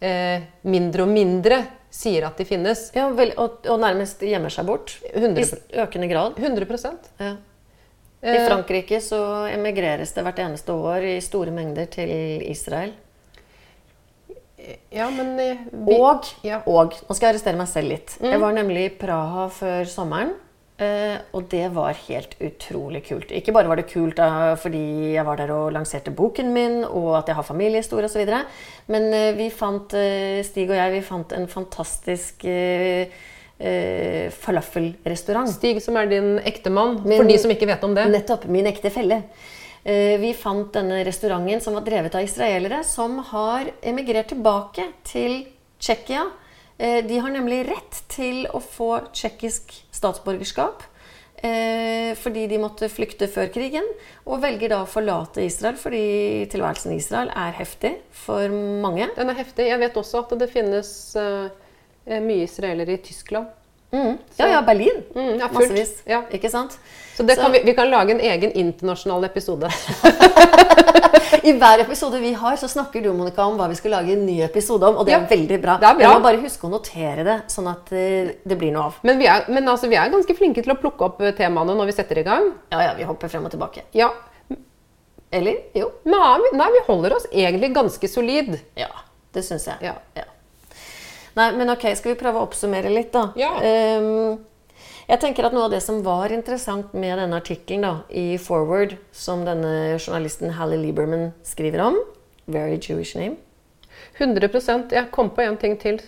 eh, 0.00 0.44
mindre 0.66 1.06
og 1.06 1.12
mindre 1.14 1.62
sier 1.94 2.26
at 2.26 2.38
de 2.40 2.46
finnes. 2.48 2.88
Ja, 2.96 3.06
vel, 3.14 3.32
og, 3.38 3.62
og 3.70 3.80
nærmest 3.82 4.22
gjemmer 4.26 4.52
seg 4.52 4.66
bort. 4.66 4.96
100 5.12 5.44
I 5.44 5.82
økende 5.84 6.10
grad. 6.10 6.38
100 6.40 6.94
Ja. 7.20 7.36
I 8.24 8.38
Frankrike 8.48 9.02
så 9.04 9.20
emigreres 9.52 10.14
det 10.16 10.22
hvert 10.24 10.38
eneste 10.40 10.72
år 10.72 11.04
i 11.04 11.16
store 11.20 11.52
mengder 11.52 11.90
til 11.92 12.40
Israel. 12.48 12.94
Ja, 14.94 15.10
men 15.12 15.34
eh, 15.40 15.60
vi, 15.70 15.98
Og, 15.98 16.24
ja. 16.46 16.62
og 16.64 16.94
Nå 17.04 17.14
skal 17.16 17.28
jeg 17.28 17.34
arrestere 17.34 17.58
meg 17.58 17.68
selv 17.68 17.92
litt. 17.92 18.16
Jeg 18.24 18.40
var 18.40 18.54
nemlig 18.56 18.86
i 18.88 18.94
Praha 18.96 19.50
før 19.52 19.84
sommeren. 19.90 20.32
Eh, 20.82 21.16
og 21.34 21.46
det 21.52 21.68
var 21.74 21.94
helt 22.06 22.34
utrolig 22.42 23.02
kult. 23.08 23.30
Ikke 23.34 23.52
bare 23.54 23.68
var 23.70 23.76
det 23.80 23.86
kult 23.90 24.16
da, 24.18 24.54
fordi 24.60 25.14
jeg 25.14 25.24
var 25.26 25.36
der 25.40 25.52
og 25.54 25.72
lanserte 25.74 26.10
boken 26.14 26.52
min, 26.54 26.84
og 26.84 27.18
at 27.20 27.30
jeg 27.30 27.38
har 27.38 27.46
familiehistorie 27.46 28.08
osv., 28.10 28.24
men 28.90 29.08
uh, 29.14 29.36
vi 29.38 29.50
fant, 29.54 29.94
uh, 29.96 30.42
Stig 30.44 30.68
og 30.68 30.76
jeg 30.76 30.92
vi 30.96 31.02
fant 31.06 31.32
en 31.36 31.48
fantastisk 31.48 32.44
falafelrestaurant. 34.44 35.48
Stig, 35.48 35.78
som 35.80 35.96
er 35.96 36.08
din 36.10 36.38
ektemann, 36.42 36.98
for 37.06 37.24
de 37.24 37.36
som 37.38 37.52
ikke 37.54 37.68
vet 37.70 37.84
om 37.86 37.94
det. 37.96 38.08
Nettopp. 38.10 38.44
Min 38.50 38.66
ekte 38.68 38.90
felle. 38.92 39.22
Vi 39.84 40.32
fant 40.36 40.74
denne 40.74 41.04
restauranten 41.06 41.62
som 41.62 41.78
var 41.78 41.84
drevet 41.86 42.16
av 42.18 42.26
israelere, 42.26 42.82
som 42.84 43.22
har 43.30 43.70
emigrert 43.86 44.28
tilbake 44.34 44.88
til 45.06 45.46
Tsjekkia. 45.78 46.26
Eh, 46.78 47.04
De 47.06 47.18
har 47.18 47.30
nemlig 47.30 47.68
rett 47.68 48.00
til 48.10 48.46
å 48.52 48.60
få 48.62 49.00
tsjekkisk 49.12 49.72
statsborgerskap. 49.94 50.82
eh, 51.36 52.14
Fordi 52.14 52.46
de 52.48 52.58
måtte 52.58 52.88
flykte 52.88 53.28
før 53.28 53.48
krigen, 53.52 53.84
og 54.26 54.40
velger 54.42 54.68
da 54.68 54.82
å 54.82 54.88
forlate 54.88 55.44
Israel 55.44 55.76
fordi 55.76 56.46
tilværelsen 56.50 56.92
i 56.92 56.96
Israel 56.96 57.28
er 57.34 57.52
heftig 57.52 57.96
for 58.12 58.48
mange. 58.48 59.08
Den 59.16 59.30
er 59.30 59.34
heftig. 59.34 59.66
Jeg 59.68 59.78
vet 59.78 59.94
også 59.94 60.18
at 60.24 60.38
det 60.38 60.50
finnes 60.50 61.16
eh, 61.16 61.48
mye 62.20 62.44
israelere 62.48 62.92
i 62.92 62.96
Tyskland. 63.02 63.46
Mm. 63.92 64.18
Ja, 64.38 64.46
ja, 64.48 64.60
Berlin. 64.62 65.04
Mm, 65.14 65.38
ja. 65.38 65.48
Massevis. 65.48 66.02
Ja. 66.06 66.22
Ikke 66.32 66.50
sant? 66.50 66.78
Så 67.16 67.22
det 67.26 67.36
Så- 67.36 67.42
kan 67.42 67.52
vi, 67.52 67.60
vi 67.64 67.74
kan 67.74 67.90
lage 67.90 68.10
en 68.10 68.20
egen 68.20 68.50
internasjonal 68.52 69.24
episode. 69.24 69.68
I 71.44 71.52
hver 71.58 71.82
episode 71.82 72.18
vi 72.22 72.32
har, 72.38 72.56
så 72.56 72.68
snakker 72.70 73.02
du 73.04 73.10
Monica, 73.12 73.44
om 73.44 73.58
hva 73.58 73.66
vi 73.70 73.76
skal 73.78 73.96
lage 73.96 74.14
en 74.14 74.24
ny 74.26 74.38
episode 74.46 74.86
om. 74.88 75.00
Og 75.00 75.08
det 75.08 75.16
er 75.16 75.26
veldig 75.30 75.58
bra. 75.62 75.76
det 75.80 75.88
er 75.88 75.98
bra. 75.98 76.06
Jeg 76.06 76.18
må 76.18 76.24
bare 76.24 76.42
huske 76.42 76.68
å 76.68 76.72
notere 76.72 77.26
det, 77.26 77.38
sånn 77.52 77.68
at 77.72 77.92
eh, 77.94 78.34
det 78.44 78.58
blir 78.60 78.72
noe 78.74 78.90
av. 78.90 79.00
Men, 79.06 79.18
vi 79.20 79.28
er, 79.30 79.48
men 79.52 79.68
altså, 79.70 79.90
vi 79.92 79.98
er 80.00 80.12
ganske 80.12 80.36
flinke 80.38 80.64
til 80.64 80.74
å 80.74 80.78
plukke 80.80 81.08
opp 81.08 81.20
eh, 81.24 81.34
temaene 81.36 81.76
når 81.76 81.90
vi 81.90 81.96
setter 81.96 82.22
i 82.22 82.26
gang. 82.26 82.52
Ja, 82.72 82.84
ja, 82.88 82.94
vi 82.98 83.08
hopper 83.08 83.32
frem 83.32 83.44
og 83.48 83.52
tilbake. 83.54 83.86
Ja. 83.96 84.12
Eller? 85.34 85.64
Jo. 85.74 85.90
Nei, 86.06 86.54
nei, 86.54 86.70
vi 86.76 86.84
holder 86.86 87.16
oss 87.16 87.26
egentlig 87.32 87.74
ganske 87.74 88.10
solid. 88.10 88.54
Ja, 88.78 88.90
det 89.34 89.42
syns 89.46 89.66
jeg. 89.68 89.90
Ja. 89.90 90.28
Nei, 91.34 91.48
men 91.58 91.72
ok, 91.72 91.88
skal 91.98 92.14
vi 92.14 92.20
prøve 92.20 92.38
å 92.38 92.46
oppsummere 92.46 92.92
litt, 92.94 93.10
da? 93.14 93.32
Ja. 93.38 93.56
Ehm, 93.66 94.36
jeg 95.08 95.20
tenker 95.20 95.46
at 95.46 95.54
Noe 95.54 95.68
av 95.68 95.74
det 95.74 95.82
som 95.84 96.00
var 96.06 96.32
interessant 96.32 96.94
med 96.96 97.18
denne 97.20 97.38
artikkelen 97.40 98.02
i 98.08 98.38
Forward, 98.40 98.96
som 99.12 99.44
denne 99.46 99.98
journalisten 99.98 100.56
Hallie 100.58 100.80
Lieberman 100.80 101.32
skriver 101.46 101.84
om 101.90 102.00
Very 102.46 102.78
Jewish 102.80 103.16
name. 103.16 103.36
100% 104.18 104.92
Jeg 104.92 105.10
kom 105.14 105.30
på 105.34 105.44
en 105.44 105.56
ting 105.60 105.78
til. 105.80 106.00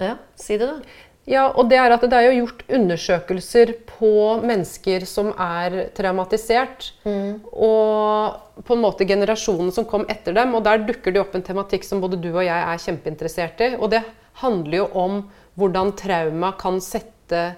Ja, 0.00 0.16
si 0.38 0.58
det, 0.58 0.68
da. 0.68 1.00
Ja, 1.28 1.44
og 1.54 1.68
det 1.70 1.78
er 1.78 1.92
at 1.94 2.02
det 2.02 2.18
er 2.18 2.24
jo 2.26 2.40
gjort 2.40 2.64
undersøkelser 2.74 3.76
på 3.86 4.10
mennesker 4.42 5.04
som 5.06 5.30
er 5.38 5.92
traumatisert. 5.94 6.88
Og 7.06 8.64
på 8.66 8.74
en 8.74 8.82
måte 8.82 9.06
generasjonen 9.06 9.70
som 9.74 9.86
kom 9.86 10.06
etter 10.10 10.34
dem. 10.34 10.56
Og 10.58 10.64
der 10.66 10.82
dukker 10.82 11.14
det 11.14 11.22
opp 11.22 11.36
en 11.38 11.46
tematikk 11.46 11.86
som 11.86 12.02
både 12.02 12.18
du 12.18 12.32
og 12.32 12.42
jeg 12.42 12.58
er 12.58 12.82
kjempeinteressert 12.82 13.62
i. 13.62 13.70
Og 13.78 13.92
det 13.94 14.02
handler 14.42 14.80
jo 14.80 14.88
om 14.98 15.20
hvordan 15.60 15.94
trauma 16.00 16.54
kan 16.58 16.80
sette 16.82 17.52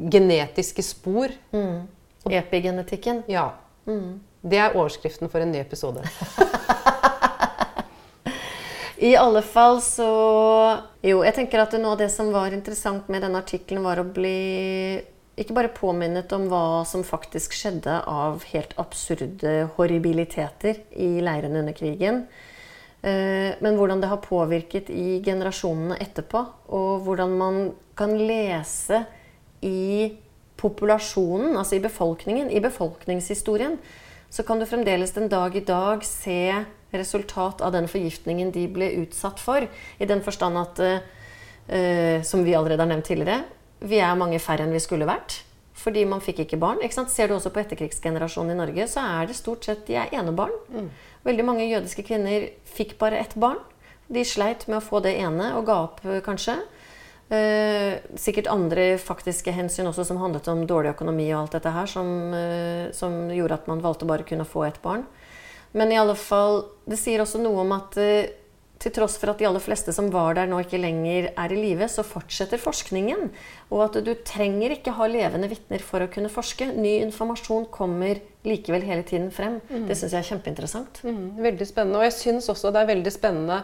genetiske 0.00 0.82
spor. 0.82 1.32
Epigenetikken. 2.30 3.22
Ja. 3.28 3.50
Det 4.40 4.56
er 4.56 4.76
overskriften 4.76 5.28
for 5.28 5.42
en 5.44 5.52
ny 5.52 5.60
episode. 5.60 6.04
I 9.00 9.14
alle 9.16 9.40
fall 9.42 9.78
så 9.80 10.08
Jo, 11.00 11.22
jeg 11.24 11.32
tenker 11.36 11.62
at 11.62 11.72
noe 11.80 11.94
av 11.94 12.02
det 12.02 12.10
som 12.12 12.28
var 12.34 12.52
interessant 12.52 13.08
med 13.08 13.24
denne 13.24 13.40
artikkelen, 13.40 13.84
var 13.84 14.00
å 14.00 14.04
bli 14.04 15.00
ikke 15.40 15.56
bare 15.56 15.72
påminnet 15.72 16.32
om 16.36 16.48
hva 16.50 16.82
som 16.84 17.04
faktisk 17.06 17.54
skjedde 17.56 17.94
av 18.10 18.42
helt 18.50 18.74
absurde 18.80 19.70
horribiliteter 19.78 20.82
i 21.00 21.14
leirene 21.24 21.62
under 21.62 21.76
krigen, 21.76 22.26
eh, 23.00 23.56
men 23.64 23.78
hvordan 23.78 24.02
det 24.02 24.10
har 24.10 24.20
påvirket 24.20 24.90
i 24.92 25.22
generasjonene 25.24 25.96
etterpå, 26.04 26.44
og 26.76 27.06
hvordan 27.06 27.38
man 27.40 27.62
kan 27.96 28.12
lese 28.20 29.00
i 29.66 30.12
populasjonen, 30.60 31.56
altså 31.56 31.78
i 31.78 31.84
befolkningen, 31.84 32.50
i 32.50 32.60
befolkningshistorien, 32.60 33.78
så 34.30 34.44
kan 34.46 34.60
du 34.60 34.68
fremdeles 34.68 35.14
den 35.16 35.30
dag 35.32 35.56
i 35.56 35.64
dag 35.66 36.04
se 36.06 36.64
resultat 36.94 37.62
av 37.64 37.72
den 37.74 37.88
forgiftningen 37.90 38.52
de 38.54 38.66
ble 38.70 38.90
utsatt 39.02 39.40
for. 39.42 39.66
I 39.98 40.08
den 40.08 40.22
forstand 40.22 40.58
at, 40.58 40.80
uh, 40.80 42.18
som 42.26 42.44
vi 42.46 42.54
allerede 42.54 42.84
har 42.84 42.90
nevnt 42.90 43.08
tidligere, 43.10 43.44
vi 43.80 44.00
er 44.02 44.18
mange 44.18 44.38
færre 44.42 44.66
enn 44.66 44.74
vi 44.74 44.82
skulle 44.82 45.08
vært. 45.08 45.40
Fordi 45.80 46.04
man 46.04 46.20
fikk 46.20 46.42
ikke 46.44 46.58
barn. 46.60 46.82
Ikke 46.84 46.98
sant? 46.98 47.12
Ser 47.12 47.30
du 47.30 47.36
også 47.38 47.52
på 47.54 47.62
etterkrigsgenerasjonen 47.62 48.52
i 48.52 48.58
Norge, 48.58 48.86
så 48.90 49.04
er 49.16 49.30
det 49.30 49.38
stort 49.38 49.64
sett 49.64 49.86
de 49.88 49.96
er 49.96 50.12
enebarn. 50.12 50.52
Veldig 51.24 51.46
mange 51.46 51.68
jødiske 51.70 52.04
kvinner 52.04 52.50
fikk 52.68 52.98
bare 53.00 53.22
ett 53.22 53.32
barn. 53.40 53.62
De 54.10 54.24
sleit 54.26 54.66
med 54.68 54.80
å 54.80 54.84
få 54.84 55.00
det 55.04 55.14
ene 55.22 55.54
og 55.56 55.64
ga 55.70 55.78
opp, 55.86 56.04
eh, 56.04 56.20
kanskje. 56.20 56.58
Eh, 57.30 58.00
sikkert 58.18 58.48
andre 58.50 58.96
faktiske 58.98 59.52
hensyn 59.54 59.86
også 59.86 60.02
som 60.08 60.18
handlet 60.18 60.48
om 60.50 60.64
dårlig 60.66 60.96
økonomi 60.96 61.28
og 61.30 61.44
alt 61.44 61.52
dette 61.54 61.70
her, 61.70 61.86
som, 61.86 62.08
eh, 62.34 62.90
som 62.90 63.28
gjorde 63.30 63.54
at 63.54 63.68
man 63.70 63.82
valgte 63.84 64.08
bare 64.08 64.24
å 64.24 64.28
kunne 64.28 64.48
få 64.48 64.66
ett 64.66 64.82
barn. 64.82 65.06
Men 65.72 65.92
i 65.92 65.98
alle 66.00 66.16
fall, 66.18 66.64
det 66.88 66.98
sier 66.98 67.22
også 67.22 67.38
noe 67.38 67.62
om 67.62 67.72
at 67.76 67.96
eh, 67.96 68.32
til 68.80 68.94
tross 68.96 69.18
for 69.20 69.30
at 69.30 69.38
de 69.38 69.46
aller 69.46 69.62
fleste 69.62 69.92
som 69.92 70.08
var 70.10 70.34
der 70.34 70.48
nå 70.48 70.58
ikke 70.64 70.80
lenger 70.80 71.28
er 71.36 71.52
i 71.52 71.58
live, 71.58 71.86
så 71.92 72.02
fortsetter 72.02 72.58
forskningen. 72.58 73.28
Og 73.70 73.84
at 73.84 73.98
du 74.02 74.10
trenger 74.26 74.72
ikke 74.74 74.96
ha 74.96 75.06
levende 75.06 75.50
vitner 75.52 75.84
for 75.84 76.00
å 76.00 76.08
kunne 76.10 76.32
forske. 76.32 76.70
Ny 76.72 76.96
informasjon 77.04 77.68
kommer 77.70 78.22
likevel 78.48 78.86
hele 78.88 79.04
tiden 79.04 79.28
frem. 79.30 79.60
Mm. 79.68 79.84
Det 79.86 79.98
syns 80.00 80.16
jeg 80.16 80.24
er 80.24 80.30
kjempeinteressant. 80.32 81.02
Mm, 81.04 81.36
veldig 81.44 81.68
spennende. 81.68 82.00
Og 82.00 82.08
jeg 82.08 82.16
syns 82.16 82.48
også 82.48 82.72
det 82.72 82.80
er 82.80 82.92
veldig 82.94 83.12
spennende 83.12 83.60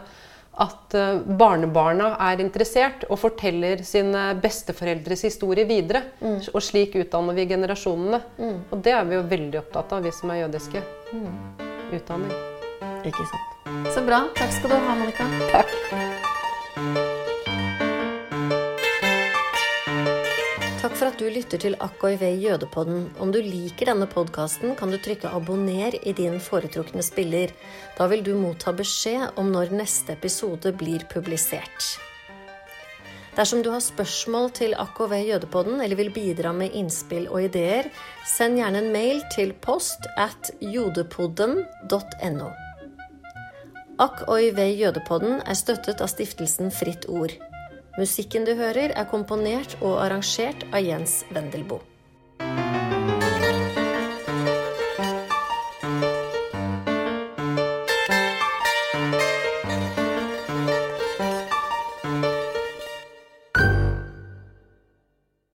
at 0.57 0.95
eh, 0.97 1.19
barnebarna 1.39 2.15
er 2.29 2.41
interessert 2.41 3.05
og 3.11 3.19
forteller 3.21 3.83
sine 3.85 4.23
besteforeldres 4.41 5.25
historie 5.27 5.67
videre. 5.69 6.03
Mm. 6.21 6.39
Og 6.53 6.61
slik 6.65 6.97
utdanner 6.97 7.37
vi 7.37 7.47
generasjonene. 7.51 8.21
Mm. 8.39 8.59
Og 8.71 8.77
det 8.85 8.93
er 8.97 9.03
vi 9.09 9.19
jo 9.19 9.25
veldig 9.35 9.61
opptatt 9.61 9.97
av, 9.97 10.05
vi 10.05 10.11
som 10.15 10.33
er 10.33 10.43
jødiske. 10.45 10.83
Mm. 11.13 11.29
Utdanning. 11.97 12.33
Ikke 13.07 13.25
sant. 13.29 13.47
Så 13.93 14.01
bra. 14.05 14.25
Takk 14.37 14.51
skal 14.55 14.73
du 14.73 14.77
ha, 14.79 14.95
Monica. 14.97 15.23
Takk. 15.53 15.66
At 21.17 21.23
du 21.23 21.33
lytter 21.33 21.57
til 21.57 21.73
AKIV 21.81 22.21
Jødepodden. 22.43 23.07
Om 23.17 23.31
du 23.33 23.39
liker 23.41 23.89
denne 23.89 24.05
podkasten, 24.05 24.75
kan 24.77 24.91
du 24.91 24.97
trykke 25.01 25.25
'abonner' 25.25 25.97
i 26.05 26.11
din 26.13 26.37
foretrukne 26.39 27.01
spiller. 27.01 27.49
Da 27.97 28.05
vil 28.07 28.21
du 28.21 28.35
motta 28.35 28.71
beskjed 28.71 29.33
om 29.35 29.49
når 29.51 29.73
neste 29.73 30.13
episode 30.13 30.71
blir 30.77 31.07
publisert. 31.09 31.97
Dersom 33.35 33.63
du 33.63 33.71
har 33.71 33.79
spørsmål 33.79 34.51
til 34.51 34.75
AKV 34.77 35.13
Jødepodden 35.29 35.81
eller 35.81 35.95
vil 35.95 36.13
bidra 36.13 36.51
med 36.51 36.69
innspill 36.73 37.27
og 37.29 37.43
ideer, 37.43 37.89
send 38.37 38.57
gjerne 38.57 38.77
en 38.77 38.93
mail 38.93 39.23
til 39.35 39.53
post 39.53 40.05
at 40.17 40.51
jodepodden.no. 40.61 42.49
Akk 43.99 44.29
oi 44.29 44.51
vei 44.51 44.77
jødepodden 44.77 45.41
er 45.45 45.53
støttet 45.53 46.01
av 46.01 46.07
stiftelsen 46.07 46.69
Fritt 46.71 47.09
Ord. 47.09 47.33
Musikken 47.97 48.43
du 48.45 48.51
hører, 48.53 48.91
er 48.93 49.07
komponert 49.09 49.73
og 49.81 49.95
arrangert 50.03 50.67
av 50.69 50.83
Jens 50.85 51.23
Wendelboe. 51.33 51.96